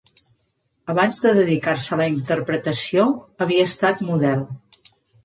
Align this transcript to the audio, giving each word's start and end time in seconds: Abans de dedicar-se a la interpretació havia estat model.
Abans 0.93 1.19
de 1.25 1.33
dedicar-se 1.39 1.93
a 1.95 1.99
la 2.01 2.07
interpretació 2.13 3.05
havia 3.47 3.67
estat 3.73 4.03
model. 4.09 4.43